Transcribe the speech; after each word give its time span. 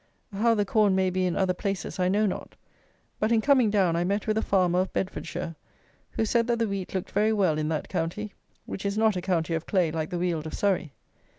How 0.33 0.55
the 0.55 0.65
corn 0.65 0.95
may 0.95 1.11
be 1.11 1.27
in 1.27 1.35
other 1.35 1.53
places 1.53 1.99
I 1.99 2.07
know 2.07 2.25
not; 2.25 2.55
but 3.19 3.31
in 3.31 3.39
coming 3.39 3.69
down 3.69 3.95
I 3.95 4.03
met 4.03 4.25
with 4.25 4.35
a 4.35 4.41
farmer 4.41 4.79
of 4.79 4.91
Bedfordshire, 4.93 5.55
who 6.13 6.25
said 6.25 6.47
that 6.47 6.57
the 6.57 6.67
wheat 6.67 6.95
looked 6.95 7.11
very 7.11 7.31
well 7.33 7.59
in 7.59 7.69
that 7.69 7.87
county; 7.87 8.33
which 8.65 8.83
is 8.83 8.97
not 8.97 9.15
a 9.15 9.21
county 9.21 9.53
of 9.53 9.67
clay, 9.67 9.91
like 9.91 10.09
the 10.09 10.17
Weald 10.17 10.47
of 10.47 10.55
Surrey. 10.55 10.93